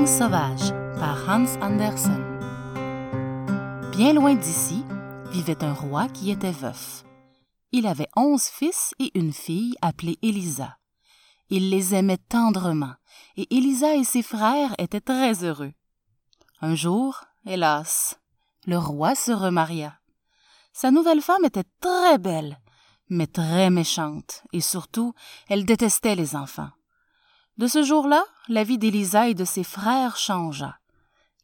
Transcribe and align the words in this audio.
cygnes 0.00 0.18
sauvages 0.18 0.70
par 0.98 1.28
Hans 1.28 1.60
Andersen. 1.60 2.24
Bien 3.92 4.14
loin 4.14 4.34
d'ici 4.34 4.84
vivait 5.30 5.62
un 5.62 5.74
roi 5.74 6.08
qui 6.08 6.30
était 6.30 6.52
veuf. 6.52 7.04
Il 7.72 7.86
avait 7.86 8.08
onze 8.16 8.44
fils 8.44 8.94
et 8.98 9.10
une 9.18 9.32
fille 9.32 9.74
appelée 9.82 10.18
Elisa. 10.22 10.78
Il 11.50 11.70
les 11.70 11.94
aimait 11.94 12.18
tendrement, 12.28 12.94
et 13.36 13.46
Elisa 13.54 13.94
et 13.96 14.04
ses 14.04 14.22
frères 14.22 14.74
étaient 14.78 15.00
très 15.00 15.44
heureux. 15.44 15.72
Un 16.60 16.74
jour, 16.74 17.24
hélas, 17.44 18.18
le 18.66 18.78
roi 18.78 19.14
se 19.14 19.32
remaria. 19.32 19.98
Sa 20.72 20.90
nouvelle 20.90 21.20
femme 21.20 21.44
était 21.44 21.68
très 21.80 22.18
belle, 22.18 22.58
mais 23.08 23.26
très 23.26 23.70
méchante, 23.70 24.44
et 24.52 24.60
surtout, 24.60 25.12
elle 25.48 25.64
détestait 25.64 26.14
les 26.14 26.36
enfants. 26.36 26.70
De 27.60 27.66
ce 27.66 27.82
jour-là, 27.82 28.24
la 28.48 28.64
vie 28.64 28.78
d'Élisa 28.78 29.28
et 29.28 29.34
de 29.34 29.44
ses 29.44 29.64
frères 29.64 30.16
changea. 30.16 30.78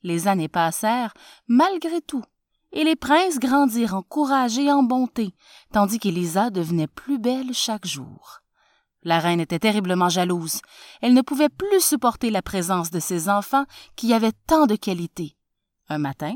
Les 0.02 0.28
années 0.28 0.48
passèrent, 0.48 1.12
malgré 1.46 2.00
tout, 2.00 2.24
et 2.72 2.84
les 2.84 2.96
princes 2.96 3.38
grandirent 3.38 3.94
en 3.94 4.00
courage 4.00 4.56
et 4.56 4.72
en 4.72 4.82
bonté, 4.82 5.34
tandis 5.74 5.98
qu'Élisa 5.98 6.48
devenait 6.48 6.86
plus 6.86 7.18
belle 7.18 7.52
chaque 7.52 7.84
jour. 7.86 8.40
La 9.02 9.18
reine 9.18 9.40
était 9.40 9.58
terriblement 9.58 10.08
jalouse. 10.08 10.62
Elle 11.02 11.12
ne 11.12 11.20
pouvait 11.20 11.50
plus 11.50 11.82
supporter 11.82 12.30
la 12.30 12.40
présence 12.40 12.90
de 12.90 12.98
ses 12.98 13.28
enfants 13.28 13.66
qui 13.94 14.14
avaient 14.14 14.32
tant 14.46 14.64
de 14.64 14.76
qualités. 14.76 15.36
Un 15.90 15.98
matin, 15.98 16.34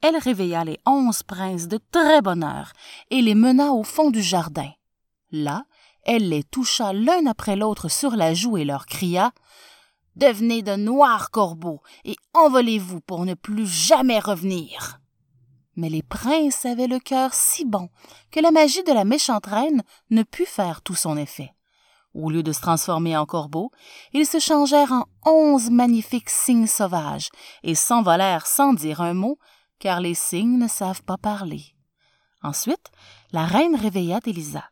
elle 0.00 0.16
réveilla 0.16 0.62
les 0.62 0.78
onze 0.86 1.24
princes 1.24 1.66
de 1.66 1.80
très 1.90 2.22
bonne 2.22 2.44
heure 2.44 2.70
et 3.10 3.20
les 3.20 3.34
mena 3.34 3.72
au 3.72 3.82
fond 3.82 4.12
du 4.12 4.22
jardin. 4.22 4.70
Là, 5.32 5.64
elle 6.08 6.30
les 6.30 6.42
toucha 6.42 6.94
l'un 6.94 7.26
après 7.26 7.54
l'autre 7.54 7.90
sur 7.90 8.16
la 8.16 8.32
joue 8.32 8.56
et 8.56 8.64
leur 8.64 8.86
cria 8.86 9.32
Devenez 10.16 10.62
de 10.62 10.74
noirs 10.74 11.30
corbeaux 11.30 11.82
et 12.04 12.16
envolez-vous 12.32 13.02
pour 13.02 13.26
ne 13.26 13.34
plus 13.34 13.66
jamais 13.66 14.18
revenir. 14.18 15.00
Mais 15.76 15.90
les 15.90 16.02
princes 16.02 16.64
avaient 16.64 16.86
le 16.86 16.98
cœur 16.98 17.34
si 17.34 17.66
bon 17.66 17.90
que 18.30 18.40
la 18.40 18.50
magie 18.50 18.82
de 18.84 18.92
la 18.92 19.04
méchante 19.04 19.46
reine 19.46 19.82
ne 20.10 20.22
put 20.22 20.46
faire 20.46 20.80
tout 20.80 20.94
son 20.94 21.18
effet. 21.18 21.52
Au 22.14 22.30
lieu 22.30 22.42
de 22.42 22.52
se 22.52 22.62
transformer 22.62 23.14
en 23.14 23.26
corbeaux, 23.26 23.70
ils 24.14 24.26
se 24.26 24.40
changèrent 24.40 24.92
en 24.92 25.04
onze 25.26 25.68
magnifiques 25.68 26.30
cygnes 26.30 26.66
sauvages 26.66 27.28
et 27.62 27.74
s'envolèrent 27.74 28.46
sans 28.46 28.72
dire 28.72 29.02
un 29.02 29.12
mot, 29.12 29.38
car 29.78 30.00
les 30.00 30.14
cygnes 30.14 30.58
ne 30.58 30.68
savent 30.68 31.02
pas 31.02 31.18
parler. 31.18 31.74
Ensuite, 32.42 32.90
la 33.30 33.44
reine 33.44 33.76
réveilla 33.76 34.20
Élisa. 34.24 34.64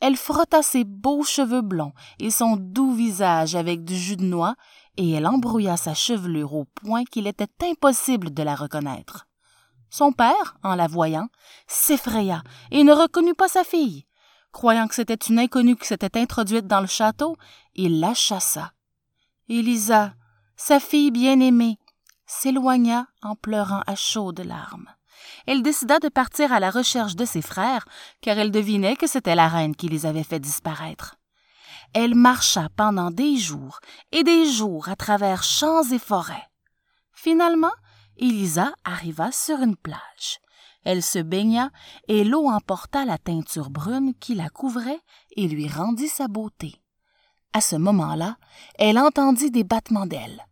Elle 0.00 0.16
frotta 0.16 0.62
ses 0.62 0.84
beaux 0.84 1.24
cheveux 1.24 1.62
blonds 1.62 1.92
et 2.20 2.30
son 2.30 2.56
doux 2.56 2.92
visage 2.92 3.56
avec 3.56 3.84
du 3.84 3.96
jus 3.96 4.16
de 4.16 4.24
noix, 4.24 4.54
et 4.96 5.10
elle 5.12 5.26
embrouilla 5.26 5.76
sa 5.76 5.94
chevelure 5.94 6.54
au 6.54 6.64
point 6.64 7.04
qu'il 7.04 7.26
était 7.26 7.48
impossible 7.62 8.32
de 8.32 8.42
la 8.42 8.54
reconnaître. 8.54 9.26
Son 9.90 10.12
père, 10.12 10.56
en 10.62 10.74
la 10.74 10.86
voyant, 10.86 11.28
s'effraya 11.66 12.42
et 12.70 12.84
ne 12.84 12.92
reconnut 12.92 13.34
pas 13.34 13.48
sa 13.48 13.64
fille. 13.64 14.06
Croyant 14.52 14.88
que 14.88 14.94
c'était 14.94 15.14
une 15.14 15.38
inconnue 15.38 15.76
qui 15.76 15.86
s'était 15.86 16.18
introduite 16.20 16.66
dans 16.66 16.80
le 16.80 16.86
château, 16.86 17.36
il 17.74 18.00
la 18.00 18.14
chassa. 18.14 18.72
Élisa, 19.48 20.14
sa 20.56 20.80
fille 20.80 21.10
bien-aimée, 21.10 21.78
s'éloigna 22.26 23.06
en 23.22 23.34
pleurant 23.34 23.82
à 23.86 23.94
chaudes 23.94 24.40
larmes 24.40 24.88
elle 25.46 25.62
décida 25.62 25.98
de 25.98 26.08
partir 26.08 26.52
à 26.52 26.60
la 26.60 26.70
recherche 26.70 27.16
de 27.16 27.24
ses 27.24 27.42
frères, 27.42 27.84
car 28.20 28.38
elle 28.38 28.50
devinait 28.50 28.96
que 28.96 29.06
c'était 29.06 29.34
la 29.34 29.48
reine 29.48 29.76
qui 29.76 29.88
les 29.88 30.06
avait 30.06 30.22
fait 30.22 30.40
disparaître. 30.40 31.16
Elle 31.94 32.14
marcha 32.14 32.68
pendant 32.76 33.10
des 33.10 33.36
jours 33.36 33.80
et 34.12 34.22
des 34.22 34.50
jours 34.50 34.88
à 34.88 34.96
travers 34.96 35.42
champs 35.42 35.82
et 35.90 35.98
forêts. 35.98 36.48
Finalement, 37.12 37.72
Elisa 38.16 38.72
arriva 38.84 39.32
sur 39.32 39.60
une 39.60 39.76
plage. 39.76 40.40
Elle 40.84 41.02
se 41.02 41.18
baigna 41.18 41.70
et 42.08 42.24
l'eau 42.24 42.48
emporta 42.48 43.04
la 43.04 43.18
teinture 43.18 43.70
brune 43.70 44.14
qui 44.14 44.34
la 44.34 44.48
couvrait 44.48 45.00
et 45.36 45.48
lui 45.48 45.68
rendit 45.68 46.08
sa 46.08 46.28
beauté. 46.28 46.80
À 47.52 47.60
ce 47.60 47.76
moment-là, 47.76 48.36
elle 48.78 48.98
entendit 48.98 49.50
des 49.50 49.64
battements 49.64 50.06
d'ailes 50.06 50.44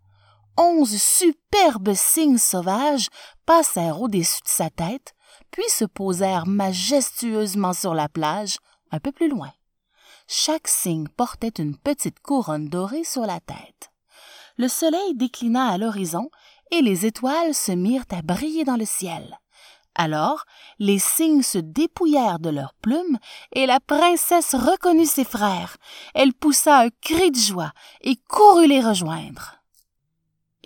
onze 0.56 0.96
superbes 0.96 1.94
cygnes 1.94 2.38
sauvages 2.38 3.08
passèrent 3.44 4.00
au-dessus 4.00 4.42
de 4.42 4.48
sa 4.48 4.70
tête, 4.70 5.14
puis 5.50 5.68
se 5.68 5.84
posèrent 5.84 6.46
majestueusement 6.46 7.72
sur 7.72 7.94
la 7.94 8.08
plage, 8.08 8.58
un 8.90 8.98
peu 8.98 9.12
plus 9.12 9.28
loin. 9.28 9.52
Chaque 10.28 10.68
cygne 10.68 11.08
portait 11.08 11.52
une 11.58 11.76
petite 11.76 12.20
couronne 12.20 12.68
dorée 12.68 13.04
sur 13.04 13.26
la 13.26 13.40
tête. 13.40 13.90
Le 14.56 14.68
soleil 14.68 15.14
déclina 15.14 15.68
à 15.68 15.78
l'horizon 15.78 16.30
et 16.70 16.82
les 16.82 17.06
étoiles 17.06 17.54
se 17.54 17.72
mirent 17.72 18.06
à 18.10 18.22
briller 18.22 18.64
dans 18.64 18.76
le 18.76 18.86
ciel. 18.86 19.38
Alors, 19.94 20.44
les 20.78 20.98
cygnes 20.98 21.42
se 21.42 21.58
dépouillèrent 21.58 22.38
de 22.38 22.50
leurs 22.50 22.74
plumes 22.82 23.18
et 23.52 23.66
la 23.66 23.80
princesse 23.80 24.54
reconnut 24.54 25.06
ses 25.06 25.24
frères. 25.24 25.76
Elle 26.14 26.34
poussa 26.34 26.80
un 26.80 26.88
cri 27.00 27.30
de 27.30 27.38
joie 27.38 27.72
et 28.02 28.16
courut 28.28 28.66
les 28.66 28.82
rejoindre. 28.82 29.55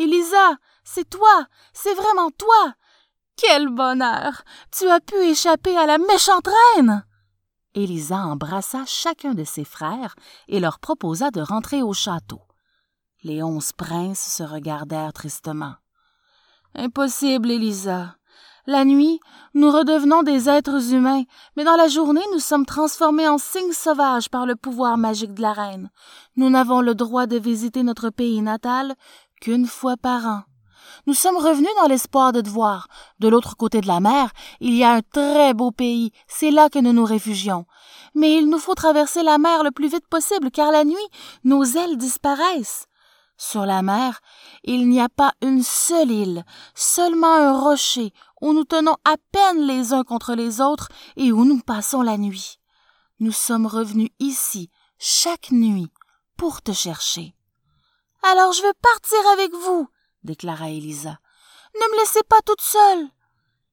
Elisa, 0.01 0.57
c'est 0.83 1.11
toi, 1.11 1.45
c'est 1.75 1.93
vraiment 1.93 2.31
toi. 2.31 2.73
Quel 3.37 3.69
bonheur. 3.69 4.45
Tu 4.73 4.89
as 4.89 4.99
pu 4.99 5.15
échapper 5.17 5.77
à 5.77 5.85
la 5.85 5.99
méchante 5.99 6.49
reine. 6.49 7.05
Élisa 7.75 8.17
embrassa 8.17 8.85
chacun 8.87 9.35
de 9.35 9.45
ses 9.45 9.65
frères 9.65 10.15
et 10.49 10.59
leur 10.59 10.79
proposa 10.79 11.31
de 11.31 11.43
rentrer 11.43 11.83
au 11.83 11.93
château. 11.93 12.41
Les 13.25 13.43
onze 13.43 13.73
princes 13.73 14.37
se 14.37 14.43
regardèrent 14.43 15.13
tristement. 15.13 15.75
Impossible, 16.75 17.51
Élisa. 17.51 18.17
La 18.67 18.85
nuit, 18.85 19.21
nous 19.55 19.71
redevenons 19.71 20.23
des 20.23 20.49
êtres 20.49 20.93
humains, 20.93 21.25
mais 21.57 21.65
dans 21.65 21.77
la 21.77 21.89
journée, 21.89 22.25
nous 22.33 22.39
sommes 22.39 22.67
transformés 22.67 23.27
en 23.27 23.37
cygnes 23.37 23.73
sauvages 23.73 24.29
par 24.29 24.47
le 24.47 24.55
pouvoir 24.55 24.97
magique 24.97 25.35
de 25.35 25.43
la 25.43 25.53
reine. 25.53 25.91
Nous 26.37 26.51
n'avons 26.51 26.81
le 26.81 26.95
droit 26.95 27.27
de 27.27 27.39
visiter 27.39 27.83
notre 27.83 28.11
pays 28.11 28.43
natal 28.43 28.95
qu'une 29.41 29.67
fois 29.67 29.97
par 29.97 30.27
an. 30.27 30.43
Nous 31.07 31.15
sommes 31.15 31.37
revenus 31.37 31.71
dans 31.81 31.89
l'espoir 31.89 32.33
de 32.33 32.41
te 32.41 32.49
voir. 32.49 32.89
De 33.19 33.29
l'autre 33.29 33.57
côté 33.57 33.81
de 33.81 33.87
la 33.87 34.01
mer, 34.01 34.31
il 34.61 34.75
y 34.75 34.85
a 34.85 34.93
un 34.93 35.03
très 35.03 35.55
beau 35.55 35.71
pays. 35.71 36.13
C'est 36.27 36.51
là 36.51 36.69
que 36.69 36.79
nous 36.79 36.93
nous 36.93 37.05
réfugions. 37.05 37.67
Mais 38.15 38.37
il 38.37 38.49
nous 38.49 38.59
faut 38.59 38.75
traverser 38.75 39.23
la 39.23 39.39
mer 39.39 39.63
le 39.63 39.71
plus 39.71 39.89
vite 39.89 40.07
possible, 40.09 40.51
car 40.51 40.71
la 40.71 40.85
nuit, 40.85 40.97
nos 41.45 41.65
ailes 41.65 41.97
disparaissent. 41.97 42.87
Sur 43.37 43.65
la 43.65 43.81
mer, 43.81 44.21
il 44.65 44.89
n'y 44.89 45.01
a 45.01 45.09
pas 45.09 45.33
une 45.41 45.63
seule 45.63 46.11
île, 46.11 46.45
seulement 46.75 47.35
un 47.35 47.59
rocher 47.59 48.13
où 48.43 48.53
nous 48.53 48.65
tenons 48.65 48.97
à 49.05 49.17
peine 49.33 49.67
les 49.67 49.95
uns 49.95 50.03
contre 50.03 50.35
les 50.35 50.61
autres 50.61 50.89
et 51.17 51.33
où 51.33 51.47
nous 51.47 51.61
passons 51.61 52.03
la 52.03 52.19
nuit. 52.19 52.59
Nous 53.19 53.33
sommes 53.33 53.67
revenus 53.67 54.11
ici 54.19 54.69
chaque 54.99 55.51
nuit 55.53 55.91
pour 56.37 56.61
te 56.61 56.73
chercher. 56.73 57.35
Alors 58.23 58.53
je 58.53 58.63
veux 58.63 58.75
partir 58.83 59.19
avec 59.33 59.53
vous, 59.53 59.89
déclara 60.25 60.69
Élisa. 60.69 61.19
Ne 61.75 61.93
me 61.93 62.01
laissez 62.01 62.23
pas 62.29 62.41
toute 62.45 62.61
seule. 62.61 63.09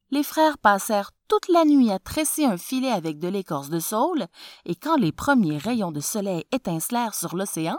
Les 0.09 0.24
frères 0.24 0.58
passèrent 0.58 1.12
toute 1.28 1.50
la 1.50 1.66
nuit 1.66 1.91
à 1.91 2.00
tresser 2.00 2.46
un 2.46 2.58
filet 2.58 2.91
avec 2.91 3.19
de 3.19 3.28
l'écorce 3.28 3.69
de 3.69 3.80
saule, 3.80 4.28
et 4.63 4.75
quand 4.75 4.96
les 4.96 5.12
premiers 5.12 5.58
rayons 5.58 5.91
de 5.91 6.00
soleil 6.00 6.46
étincelèrent 6.53 7.13
sur 7.13 7.35
l'océan, 7.35 7.78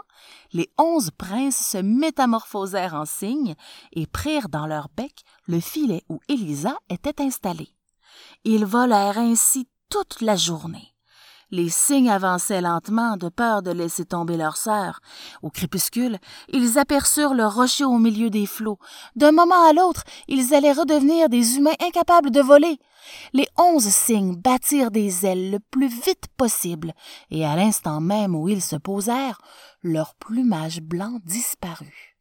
les 0.53 0.71
onze 0.77 1.09
princes 1.09 1.57
se 1.57 1.79
métamorphosèrent 1.79 2.93
en 2.93 3.05
cygnes 3.05 3.55
et 3.93 4.05
prirent 4.05 4.49
dans 4.49 4.67
leur 4.67 4.89
bec 4.95 5.23
le 5.47 5.59
filet 5.59 6.03
où 6.07 6.19
Élisa 6.27 6.77
était 6.89 7.21
installée. 7.23 7.73
Ils 8.43 8.65
volèrent 8.65 9.17
ainsi 9.17 9.67
toute 9.89 10.21
la 10.21 10.35
journée. 10.35 10.93
Les 11.51 11.69
cygnes 11.69 12.11
avançaient 12.11 12.61
lentement, 12.61 13.17
de 13.17 13.29
peur 13.29 13.63
de 13.63 13.71
laisser 13.71 14.05
tomber 14.05 14.37
leur 14.37 14.55
sœur. 14.55 14.99
Au 15.41 15.49
crépuscule, 15.49 16.19
ils 16.49 16.77
aperçurent 16.77 17.33
le 17.33 17.47
rocher 17.47 17.85
au 17.85 17.97
milieu 17.97 18.29
des 18.29 18.45
flots. 18.45 18.77
D'un 19.15 19.31
moment 19.31 19.67
à 19.67 19.73
l'autre, 19.73 20.03
ils 20.27 20.53
allaient 20.53 20.73
redevenir 20.73 21.27
des 21.27 21.57
humains 21.57 21.75
incapables 21.81 22.29
de 22.29 22.41
voler. 22.41 22.77
Les 23.33 23.47
onze 23.57 23.87
cygnes 23.87 24.35
battirent 24.35 24.91
des 24.91 25.25
ailes 25.25 25.49
le 25.49 25.59
plus 25.59 25.87
vite 25.87 26.27
possible, 26.37 26.93
et 27.31 27.45
à 27.45 27.55
l'instant 27.55 27.99
même 27.99 28.35
où 28.35 28.47
ils 28.47 28.61
se 28.61 28.75
posèrent, 28.75 29.41
leur 29.81 30.13
plumage 30.15 30.81
blanc 30.81 31.19
disparut. 31.25 32.17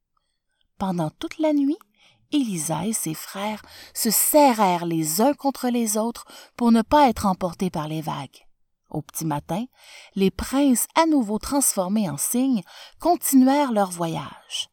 Pendant 0.79 1.11
toute 1.11 1.39
la 1.39 1.53
nuit, 1.53 1.79
Élisa 2.33 2.87
et 2.87 2.93
ses 2.93 3.15
frères 3.15 3.63
se 3.95 4.11
serrèrent 4.11 4.87
les 4.87 5.21
uns 5.21 5.35
contre 5.35 5.69
les 5.69 5.99
autres 5.99 6.25
pour 6.57 6.73
ne 6.73 6.83
pas 6.83 7.09
être 7.09 7.27
emportés 7.27 7.71
par 7.71 7.89
les 7.89 8.01
vagues. 8.01 8.48
Au 8.91 9.03
petit 9.03 9.27
matin, 9.27 9.65
les 10.15 10.31
princes, 10.31 10.87
à 10.95 11.07
nouveau 11.07 11.39
transformés 11.39 12.09
en 12.09 12.17
cygnes, 12.17 12.63
continuèrent 13.01 13.73
leur 13.73 13.91
voyage. 13.91 14.71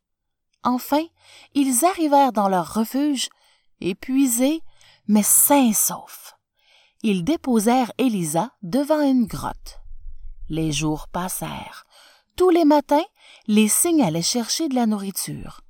Enfin, 0.63 1.03
ils 1.53 1.85
arrivèrent 1.85 2.31
dans 2.31 2.47
leur 2.47 2.73
refuge, 2.73 3.29
épuisés, 3.81 4.62
mais 5.07 5.23
sains 5.23 5.73
saufs. 5.73 6.35
Ils 7.03 7.23
déposèrent 7.23 7.91
Élisa 7.97 8.51
devant 8.63 9.01
une 9.01 9.25
grotte. 9.25 9.81
Les 10.50 10.71
jours 10.71 11.07
passèrent. 11.07 11.85
Tous 12.35 12.50
les 12.50 12.65
matins, 12.65 13.03
les 13.47 13.68
cygnes 13.68 14.03
allaient 14.03 14.21
chercher 14.21 14.69
de 14.69 14.75
la 14.75 14.85
nourriture. 14.85 15.61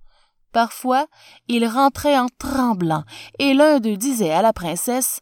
Parfois, 0.52 1.08
ils 1.50 1.68
rentraient 1.68 2.18
en 2.18 2.28
tremblant, 2.38 3.04
et 3.40 3.54
l'un 3.54 3.80
d'eux 3.80 3.98
disait 3.98 4.32
à 4.32 4.42
la 4.42 4.54
princesse 4.54 5.20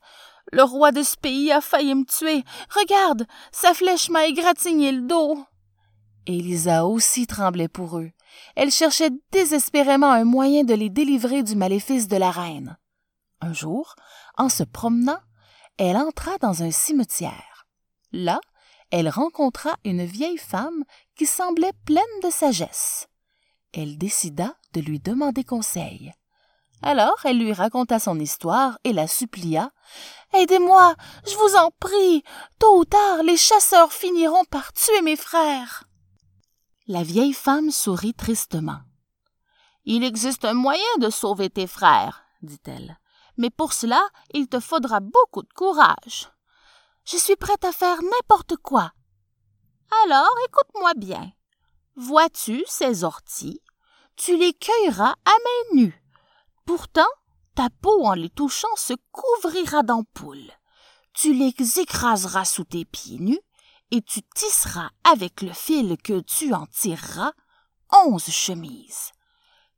Le 0.54 0.62
roi 0.62 0.92
de 0.92 1.02
ce 1.02 1.18
pays 1.18 1.52
a 1.52 1.62
failli 1.62 1.96
me 1.96 2.06
tuer. 2.06 2.44
Regarde, 2.70 3.26
sa 3.52 3.74
flèche 3.74 4.12
m'a 4.12 4.28
égratigné 4.28 4.92
le 4.92 5.02
dos. 5.02 5.44
Elisa 6.28 6.86
aussi 6.86 7.26
tremblait 7.26 7.68
pour 7.68 7.98
eux. 7.98 8.12
Elle 8.56 8.70
cherchait 8.70 9.10
désespérément 9.32 10.12
un 10.12 10.26
moyen 10.26 10.64
de 10.64 10.76
les 10.76 10.92
délivrer 10.92 11.42
du 11.42 11.56
maléfice 11.56 12.08
de 12.08 12.18
la 12.18 12.30
reine. 12.30 12.78
Un 13.42 13.52
jour, 13.52 13.96
en 14.38 14.48
se 14.48 14.62
promenant, 14.62 15.20
elle 15.80 15.98
entra 15.98 16.38
dans 16.38 16.62
un 16.62 16.70
cimetière. 16.70 17.66
Là, 18.12 18.40
elle 18.92 19.10
rencontra 19.10 19.76
une 19.84 20.06
vieille 20.06 20.38
femme 20.38 20.84
qui 21.16 21.26
semblait 21.26 21.74
pleine 21.84 22.04
de 22.24 22.30
sagesse. 22.30 23.08
Elle 23.74 23.98
décida 23.98 24.56
de 24.74 24.82
lui 24.82 25.00
demander 25.00 25.44
conseil. 25.44 26.14
Alors 26.84 27.18
elle 27.24 27.40
lui 27.40 27.54
raconta 27.54 27.98
son 27.98 28.20
histoire 28.20 28.78
et 28.84 28.92
la 28.92 29.08
supplia. 29.08 29.72
Aidez-moi, 30.34 30.96
je 31.26 31.36
vous 31.38 31.56
en 31.56 31.72
prie. 31.80 32.24
Tôt 32.60 32.78
ou 32.80 32.86
tard, 32.86 33.24
les 33.24 33.38
chasseurs 33.38 33.94
finiront 33.94 34.44
par 34.46 34.74
tuer 34.74 35.02
mes 35.02 35.16
frères. 35.16 35.86
La 36.88 37.02
vieille 37.02 37.34
femme 37.34 37.72
sourit 37.72 38.14
tristement. 38.14 38.82
Il 39.86 40.04
existe 40.04 40.44
un 40.44 40.54
moyen 40.54 40.82
de 41.00 41.10
sauver 41.10 41.50
tes 41.50 41.68
frères, 41.68 42.26
dit-elle. 42.42 42.98
Mais 43.38 43.50
pour 43.50 43.72
cela, 43.72 44.02
il 44.34 44.50
te 44.50 44.60
faudra 44.60 45.00
beaucoup 45.00 45.42
de 45.42 45.54
courage. 45.54 46.30
Je 47.06 47.16
suis 47.16 47.38
prête 47.38 47.64
à 47.64 47.72
faire 47.72 48.02
n'importe 48.02 48.58
quoi. 48.58 48.92
Alors, 50.06 50.36
écoute-moi 50.50 50.94
bien. 50.96 51.32
Vois-tu 51.96 52.64
ces 52.68 53.06
orties? 53.06 53.62
Tu 54.18 54.38
les 54.38 54.54
cueilleras 54.54 55.16
à 55.26 55.32
main 55.32 55.82
nue. 55.82 56.03
Pourtant, 56.66 57.08
ta 57.56 57.70
peau 57.70 58.06
en 58.06 58.14
les 58.14 58.30
touchant 58.30 58.76
se 58.76 58.94
couvrira 59.12 59.84
d'ampoules. 59.84 60.52
Tu 61.14 61.34
les 61.34 61.54
écraseras 61.80 62.46
sous 62.46 62.64
tes 62.64 62.86
pieds 62.86 63.20
nus 63.20 63.40
et 63.92 64.02
tu 64.02 64.22
tisseras 64.36 64.90
avec 65.04 65.42
le 65.42 65.54
fil 65.54 65.98
que 65.98 66.20
tu 66.22 66.54
en 66.54 66.66
tireras 66.66 67.34
onze 67.92 68.26
chemises. 68.26 69.12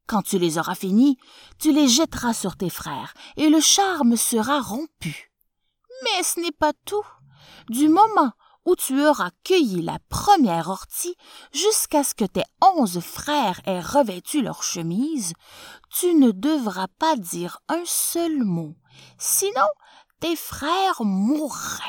Quand 0.07 0.21
tu 0.21 0.37
les 0.37 0.57
auras 0.57 0.75
finies, 0.75 1.17
tu 1.59 1.73
les 1.73 1.87
jetteras 1.87 2.33
sur 2.33 2.55
tes 2.55 2.69
frères 2.69 3.13
et 3.35 3.49
le 3.49 3.59
charme 3.59 4.15
sera 4.15 4.61
rompu. 4.61 5.31
Mais 6.03 6.23
ce 6.23 6.39
n'est 6.39 6.51
pas 6.51 6.73
tout. 6.85 7.05
Du 7.69 7.89
moment 7.89 8.31
où 8.65 8.75
tu 8.75 9.05
auras 9.05 9.29
cueilli 9.43 9.81
la 9.81 9.99
première 10.09 10.69
ortie 10.69 11.15
jusqu'à 11.53 12.03
ce 12.03 12.15
que 12.15 12.25
tes 12.25 12.43
onze 12.61 12.99
frères 12.99 13.61
aient 13.65 13.79
revêtu 13.79 14.41
leur 14.41 14.63
chemise, 14.63 15.33
tu 15.91 16.15
ne 16.15 16.31
devras 16.31 16.87
pas 16.99 17.15
dire 17.15 17.59
un 17.69 17.83
seul 17.85 18.43
mot, 18.43 18.75
sinon 19.17 19.67
tes 20.19 20.35
frères 20.35 21.03
mourraient. 21.03 21.83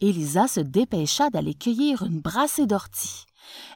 Élisa 0.00 0.48
se 0.48 0.60
dépêcha 0.60 1.30
d'aller 1.30 1.54
cueillir 1.54 2.02
une 2.02 2.20
brassée 2.20 2.66
d'orties. 2.66 3.26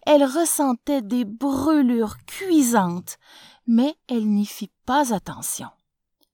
Elle 0.07 0.25
ressentait 0.25 1.03
des 1.03 1.25
brûlures 1.25 2.17
cuisantes, 2.27 3.19
mais 3.67 3.95
elle 4.09 4.27
n'y 4.29 4.47
fit 4.47 4.73
pas 4.87 5.15
attention. 5.15 5.69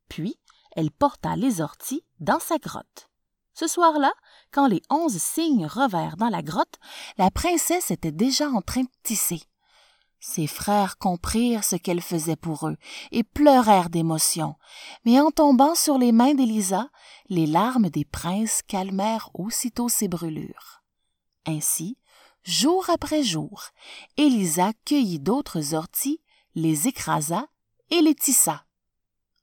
Puis 0.08 0.36
elle 0.76 0.90
porta 0.90 1.36
les 1.36 1.60
orties 1.60 2.04
dans 2.20 2.38
sa 2.38 2.58
grotte. 2.58 3.10
Ce 3.54 3.66
soir-là, 3.66 4.12
quand 4.52 4.66
les 4.66 4.82
onze 4.90 5.18
cygnes 5.18 5.66
revinrent 5.66 6.16
dans 6.16 6.28
la 6.28 6.42
grotte, 6.42 6.78
la 7.18 7.30
princesse 7.30 7.90
était 7.90 8.12
déjà 8.12 8.48
en 8.48 8.62
train 8.62 8.82
de 8.82 8.90
tisser. 9.02 9.42
Ses 10.20 10.46
frères 10.46 10.98
comprirent 10.98 11.64
ce 11.64 11.76
qu'elle 11.76 12.02
faisait 12.02 12.36
pour 12.36 12.68
eux 12.68 12.76
et 13.10 13.22
pleurèrent 13.24 13.88
d'émotion, 13.88 14.54
mais 15.06 15.18
en 15.18 15.30
tombant 15.30 15.74
sur 15.74 15.96
les 15.96 16.12
mains 16.12 16.34
d'Élisa, 16.34 16.90
les 17.30 17.46
larmes 17.46 17.88
des 17.88 18.04
princes 18.04 18.60
calmèrent 18.68 19.30
aussitôt 19.32 19.88
ses 19.88 20.08
brûlures. 20.08 20.82
Ainsi, 21.46 21.96
jour 22.42 22.90
après 22.90 23.22
jour, 23.22 23.64
Élisa 24.18 24.72
cueillit 24.84 25.20
d'autres 25.20 25.74
orties, 25.74 26.20
les 26.54 26.86
écrasa 26.86 27.46
et 27.90 28.02
les 28.02 28.14
tissa. 28.14 28.64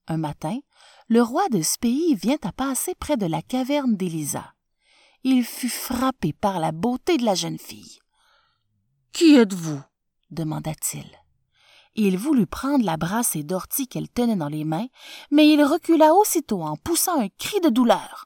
Un 0.08 0.18
matin, 0.18 0.60
le 1.08 1.24
roi 1.24 1.50
de 1.50 1.64
ce 1.64 1.80
pays 1.80 2.14
vient 2.14 2.38
à 2.44 2.52
passer 2.52 2.94
près 2.96 3.18
de 3.18 3.26
la 3.26 3.42
caverne 3.42 3.96
d'Élisa. 3.96 4.54
Il 5.24 5.44
fut 5.44 5.70
frappé 5.70 6.34
par 6.34 6.60
la 6.60 6.72
beauté 6.72 7.18
de 7.18 7.26
la 7.26 7.36
jeune 7.36 7.60
fille. 7.60 8.00
Qui 9.12 9.36
êtes-vous? 9.36 9.82
demanda-t-il. 10.30 11.06
Il 11.96 12.18
voulut 12.18 12.46
prendre 12.46 12.86
la 12.86 12.98
brassée 12.98 13.44
d'ortie 13.44 13.88
qu'elle 13.88 14.10
tenait 14.10 14.36
dans 14.36 14.50
les 14.50 14.64
mains, 14.64 14.88
mais 15.32 15.48
il 15.48 15.64
recula 15.64 16.14
aussitôt 16.14 16.62
en 16.62 16.78
poussant 16.78 17.20
un 17.20 17.28
cri 17.40 17.60
de 17.62 17.70
douleur. 17.70 18.26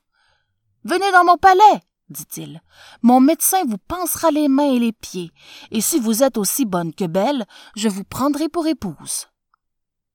Venez 0.83 1.09
dans 1.11 1.23
mon 1.23 1.37
palais, 1.37 1.81
dit-il. 2.09 2.61
Mon 3.01 3.21
médecin 3.21 3.63
vous 3.65 3.77
pansera 3.77 4.29
les 4.31 4.49
mains 4.49 4.73
et 4.73 4.79
les 4.79 4.91
pieds, 4.91 5.31
et 5.71 5.79
si 5.79 5.99
vous 5.99 6.21
êtes 6.21 6.37
aussi 6.37 6.65
bonne 6.65 6.93
que 6.93 7.05
belle, 7.05 7.45
je 7.75 7.87
vous 7.87 8.03
prendrai 8.03 8.49
pour 8.49 8.67
épouse. 8.67 9.27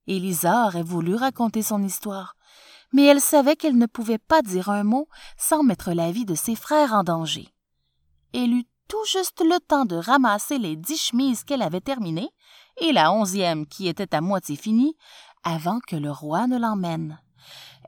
Élisa 0.06 0.66
aurait 0.66 0.82
voulu 0.82 1.14
raconter 1.14 1.62
son 1.62 1.82
histoire, 1.82 2.35
mais 2.96 3.04
elle 3.04 3.20
savait 3.20 3.56
qu'elle 3.56 3.76
ne 3.76 3.84
pouvait 3.84 4.16
pas 4.16 4.40
dire 4.40 4.70
un 4.70 4.82
mot 4.82 5.06
sans 5.36 5.62
mettre 5.62 5.92
la 5.92 6.10
vie 6.10 6.24
de 6.24 6.34
ses 6.34 6.56
frères 6.56 6.94
en 6.94 7.04
danger. 7.04 7.46
Elle 8.32 8.54
eut 8.54 8.64
tout 8.88 9.04
juste 9.04 9.42
le 9.42 9.60
temps 9.60 9.84
de 9.84 9.96
ramasser 9.96 10.56
les 10.56 10.76
dix 10.76 10.96
chemises 10.96 11.44
qu'elle 11.44 11.60
avait 11.60 11.82
terminées, 11.82 12.30
et 12.80 12.92
la 12.92 13.12
onzième 13.12 13.66
qui 13.66 13.86
était 13.86 14.14
à 14.14 14.22
moitié 14.22 14.56
finie, 14.56 14.96
avant 15.44 15.78
que 15.86 15.94
le 15.94 16.10
roi 16.10 16.46
ne 16.46 16.58
l'emmène. 16.58 17.20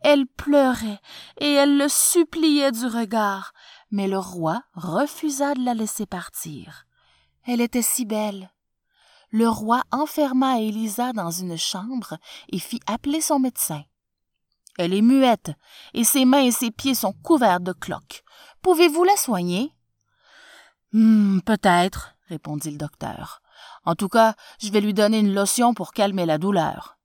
Elle 0.03 0.27
pleurait, 0.27 1.01
et 1.41 1.55
elle 1.55 1.79
le 1.79 1.89
suppliait 1.89 2.73
du 2.73 2.85
regard, 2.85 3.55
mais 3.91 4.09
le 4.09 4.19
roi 4.19 4.63
refusa 4.75 5.55
de 5.55 5.65
la 5.65 5.73
laisser 5.73 6.05
partir. 6.05 6.85
Elle 7.47 7.63
était 7.63 7.81
si 7.81 8.05
belle. 8.05 8.51
Le 9.31 9.49
roi 9.49 9.85
enferma 9.91 10.61
Élisa 10.61 11.15
dans 11.15 11.31
une 11.31 11.57
chambre 11.57 12.19
et 12.53 12.59
fit 12.59 12.81
appeler 12.87 13.23
son 13.23 13.39
médecin. 13.39 13.85
Elle 14.79 14.95
est 14.95 15.03
muette, 15.03 15.51
et 15.93 16.05
ses 16.05 16.25
mains 16.25 16.45
et 16.45 16.53
ses 16.53 16.71
pieds 16.71 16.95
sont 16.95 17.13
couverts 17.13 17.61
de 17.61 17.73
cloques. 17.73 18.23
Pouvez-vous 18.63 19.03
la 19.03 19.17
soigner? 19.17 19.73
Hmm, 20.93 21.41
peut-être, 21.41 22.15
répondit 22.29 22.71
le 22.71 22.79
docteur. 22.79 23.43
En 23.85 23.97
tout 23.97 24.09
cas, 24.09 24.35
je 24.63 24.71
vais 24.71 24.81
lui 24.81 24.95
donner 24.95 25.19
une 25.19 25.35
lotion 25.35 25.75
pour 25.75 25.93
calmer 25.93 26.27
la 26.27 26.39
douleur. 26.39 26.97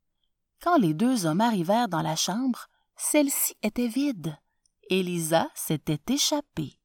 Quand 0.61 0.77
les 0.77 0.93
deux 0.93 1.25
hommes 1.25 1.41
arrivèrent 1.41 1.89
dans 1.89 2.03
la 2.03 2.15
chambre, 2.15 2.67
celle-ci 2.95 3.55
était 3.63 3.87
vide. 3.87 4.37
Élisa 4.89 5.49
s'était 5.55 6.13
échappée. 6.13 6.79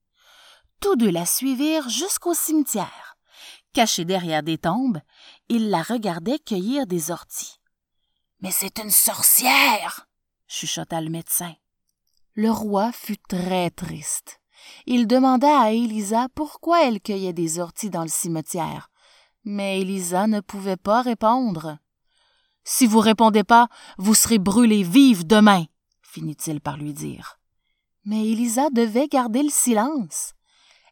Tous 0.81 0.97
deux 0.97 1.11
la 1.11 1.27
suivirent 1.27 1.91
jusqu'au 1.91 2.33
cimetière. 2.33 3.17
Cachés 3.75 4.07
derrière 4.07 4.43
des 4.43 4.57
tombes, 4.57 5.01
ils 5.51 5.69
la 5.69 5.83
regardaient 5.83 6.39
cueillir 6.39 6.87
des 6.87 7.11
orties. 7.11 7.61
Mais 8.41 8.53
c'est 8.53 8.79
une 8.79 8.91
sorcière 8.91 10.08
chuchota 10.49 11.01
le 11.01 11.11
médecin. 11.11 11.55
Le 12.35 12.51
roi 12.51 12.93
fut 12.93 13.19
très 13.29 13.71
triste. 13.71 14.41
Il 14.87 15.07
demanda 15.07 15.61
à 15.61 15.71
Élisa 15.71 16.29
pourquoi 16.35 16.85
elle 16.85 17.01
cueillait 17.01 17.33
des 17.33 17.59
orties 17.59 17.91
dans 17.91 18.03
le 18.03 18.09
cimetière, 18.09 18.91
mais 19.45 19.81
Élisa 19.81 20.27
ne 20.27 20.41
pouvait 20.41 20.77
pas 20.77 21.03
répondre. 21.03 21.79
Si 22.65 22.87
vous 22.87 23.01
répondez 23.01 23.45
pas, 23.45 23.69
vous 23.97 24.15
serez 24.15 24.39
brûlée 24.39 24.83
vive 24.83 25.27
demain, 25.27 25.65
finit-il 26.03 26.61
par 26.61 26.77
lui 26.77 26.93
dire. 26.93 27.39
Mais 28.05 28.29
Élisa 28.29 28.71
devait 28.71 29.09
garder 29.09 29.43
le 29.43 29.51
silence. 29.51 30.35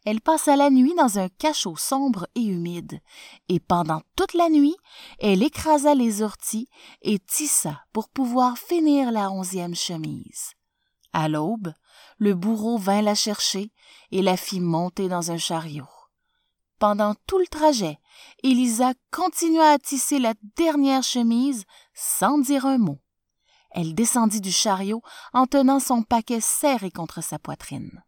Elle 0.06 0.20
passa 0.20 0.54
la 0.54 0.70
nuit 0.70 0.94
dans 0.94 1.18
un 1.18 1.28
cachot 1.28 1.75
sombre 1.75 2.28
et 2.36 2.44
humide, 2.44 3.00
et 3.48 3.58
pendant 3.58 4.02
toute 4.14 4.34
la 4.34 4.48
nuit, 4.48 4.76
elle 5.18 5.42
écrasa 5.42 5.96
les 5.96 6.22
orties 6.22 6.68
et 7.02 7.18
tissa 7.18 7.82
pour 7.92 8.08
pouvoir 8.08 8.56
finir 8.56 9.10
la 9.10 9.32
onzième 9.32 9.75
chemise. 9.75 10.52
À 11.12 11.28
l'aube, 11.28 11.75
le 12.18 12.34
bourreau 12.34 12.78
vint 12.78 13.02
la 13.02 13.16
chercher 13.16 13.72
et 14.12 14.22
la 14.22 14.36
fit 14.36 14.60
monter 14.60 15.08
dans 15.08 15.32
un 15.32 15.38
chariot. 15.38 15.88
Pendant 16.78 17.16
tout 17.26 17.40
le 17.40 17.48
trajet, 17.48 17.98
Élisa 18.44 18.92
continua 19.10 19.72
à 19.72 19.78
tisser 19.80 20.20
la 20.20 20.34
dernière 20.56 21.02
chemise 21.02 21.64
sans 21.94 22.38
dire 22.38 22.64
un 22.64 22.78
mot. 22.78 23.00
Elle 23.72 23.96
descendit 23.96 24.40
du 24.40 24.52
chariot 24.52 25.02
en 25.32 25.46
tenant 25.46 25.80
son 25.80 26.04
paquet 26.04 26.40
serré 26.40 26.92
contre 26.92 27.25
sa 27.25 27.40
poitrine 27.40 28.04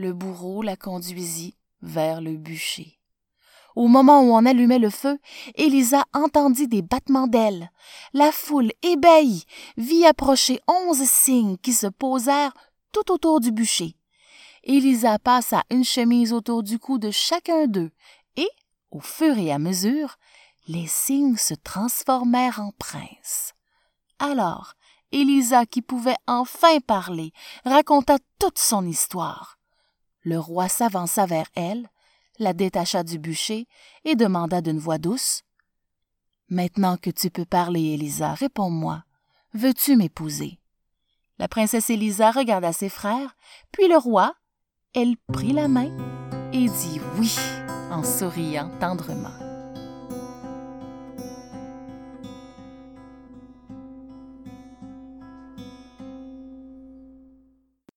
le 0.00 0.14
bourreau 0.14 0.62
la 0.62 0.76
conduisit 0.76 1.56
vers 1.82 2.22
le 2.22 2.36
bûcher. 2.36 2.98
Au 3.76 3.86
moment 3.86 4.22
où 4.22 4.32
on 4.32 4.46
allumait 4.46 4.78
le 4.78 4.90
feu, 4.90 5.18
Élisa 5.54 6.04
entendit 6.12 6.66
des 6.66 6.82
battements 6.82 7.28
d'ailes. 7.28 7.70
La 8.14 8.32
foule 8.32 8.72
ébahie 8.82 9.44
vit 9.76 10.06
approcher 10.06 10.60
onze 10.66 11.04
cygnes 11.04 11.58
qui 11.58 11.72
se 11.72 11.86
posèrent 11.86 12.54
tout 12.92 13.12
autour 13.12 13.40
du 13.40 13.52
bûcher. 13.52 13.94
Élisa 14.64 15.18
passa 15.18 15.62
une 15.70 15.84
chemise 15.84 16.32
autour 16.32 16.62
du 16.62 16.78
cou 16.78 16.98
de 16.98 17.10
chacun 17.10 17.66
d'eux, 17.66 17.92
et, 18.36 18.50
au 18.90 19.00
fur 19.00 19.38
et 19.38 19.52
à 19.52 19.58
mesure, 19.58 20.16
les 20.66 20.86
cygnes 20.86 21.36
se 21.36 21.54
transformèrent 21.54 22.60
en 22.60 22.72
princes. 22.78 23.52
Alors, 24.18 24.74
Élisa, 25.12 25.66
qui 25.66 25.82
pouvait 25.82 26.18
enfin 26.26 26.80
parler, 26.80 27.32
raconta 27.64 28.18
toute 28.38 28.58
son 28.58 28.86
histoire. 28.86 29.59
Le 30.22 30.38
roi 30.38 30.68
s'avança 30.68 31.26
vers 31.26 31.46
elle, 31.54 31.88
la 32.38 32.52
détacha 32.52 33.02
du 33.02 33.18
bûcher 33.18 33.66
et 34.04 34.16
demanda 34.16 34.60
d'une 34.60 34.78
voix 34.78 34.98
douce 34.98 35.42
Maintenant 36.48 36.96
que 36.96 37.10
tu 37.10 37.30
peux 37.30 37.44
parler, 37.44 37.94
Élisa, 37.94 38.34
réponds-moi. 38.34 39.04
Veux-tu 39.54 39.96
m'épouser? 39.96 40.58
La 41.38 41.46
princesse 41.48 41.90
Élisa 41.90 42.32
regarda 42.32 42.72
ses 42.72 42.88
frères, 42.88 43.36
puis 43.72 43.88
le 43.88 43.96
roi. 43.96 44.34
Elle 44.94 45.16
prit 45.32 45.52
la 45.52 45.68
main 45.68 45.96
et 46.52 46.68
dit 46.68 47.00
oui 47.16 47.34
en 47.90 48.02
souriant 48.02 48.70
tendrement. 48.80 49.49